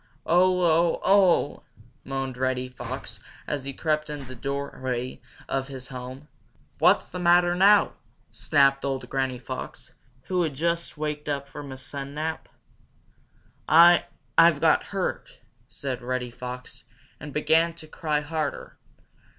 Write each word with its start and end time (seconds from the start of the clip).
"Oh! 0.25 0.63
Oh! 0.95 0.99
Oh!" 1.05 1.63
moaned 2.03 2.35
Reddy 2.35 2.69
Fox, 2.69 3.19
as 3.45 3.65
he 3.65 3.71
crept 3.71 4.09
in 4.09 4.21
at 4.21 4.27
the 4.27 4.33
doorway 4.33 5.21
of 5.47 5.67
his 5.67 5.89
home. 5.89 6.27
"What's 6.79 7.07
the 7.07 7.19
matter 7.19 7.53
now?" 7.53 7.93
snapped 8.31 8.83
old 8.83 9.07
Granny 9.11 9.37
Fox, 9.37 9.93
who 10.23 10.41
had 10.41 10.55
just 10.55 10.97
waked 10.97 11.29
up 11.29 11.47
from 11.47 11.71
a 11.71 11.77
sun 11.77 12.15
nap. 12.15 12.49
"I 13.69 14.05
I've 14.39 14.59
got 14.59 14.85
hurt," 14.85 15.37
said 15.67 16.01
Reddy 16.01 16.31
Fox, 16.31 16.83
and 17.19 17.31
began 17.31 17.71
to 17.73 17.85
cry 17.87 18.21
harder. 18.21 18.79